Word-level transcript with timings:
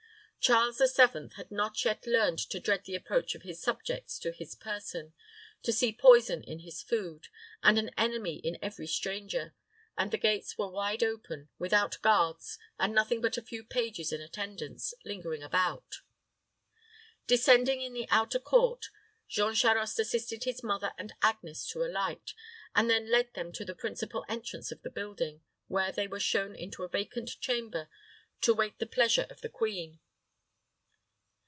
Charles 0.43 0.79
VII. 0.79 1.29
had 1.35 1.51
not 1.51 1.85
yet 1.85 2.07
learned 2.07 2.39
to 2.49 2.59
dread 2.59 2.85
the 2.85 2.95
approach 2.95 3.35
of 3.35 3.43
his 3.43 3.61
subjects 3.61 4.17
to 4.17 4.31
his 4.31 4.55
person, 4.55 5.13
to 5.61 5.71
see 5.71 5.93
poison 5.93 6.41
in 6.41 6.61
his 6.61 6.81
food, 6.81 7.27
and 7.61 7.77
an 7.77 7.89
enemy 7.95 8.37
in 8.37 8.57
every 8.59 8.87
stranger, 8.87 9.53
and 9.95 10.09
the 10.09 10.17
gates 10.17 10.57
were 10.57 10.67
wide 10.67 11.03
open, 11.03 11.49
without 11.59 12.01
guards, 12.01 12.57
and 12.79 12.91
nothing 12.91 13.21
but 13.21 13.37
a 13.37 13.41
few 13.43 13.63
pages 13.63 14.11
in 14.11 14.19
attendance, 14.19 14.95
lingering 15.05 15.43
about. 15.43 15.97
Descending 17.27 17.81
in 17.83 17.93
the 17.93 18.09
outer 18.09 18.39
court, 18.39 18.87
Jean 19.27 19.53
Charost 19.53 19.99
assisted 19.99 20.45
his 20.45 20.63
mother 20.63 20.93
and 20.97 21.13
Agnes 21.21 21.67
to 21.67 21.83
alight, 21.83 22.33
and 22.73 22.89
then 22.89 23.11
led 23.11 23.31
them 23.35 23.47
on 23.49 23.53
to 23.53 23.63
the 23.63 23.75
principal 23.75 24.25
entrance 24.27 24.71
of 24.71 24.81
the 24.81 24.89
building, 24.89 25.43
where 25.67 25.91
they 25.91 26.07
were 26.07 26.19
shown 26.19 26.55
into 26.55 26.81
a 26.83 26.89
vacant 26.89 27.39
chamber, 27.41 27.87
to 28.41 28.55
wait 28.55 28.79
the 28.79 28.87
pleasure 28.87 29.27
of 29.29 29.41
the 29.41 29.47
queen. 29.49 29.99